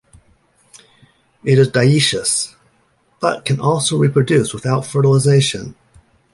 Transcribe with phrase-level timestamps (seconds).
[1.43, 2.55] It is dioecious,
[3.19, 5.75] but can also reproduce without fertilisation.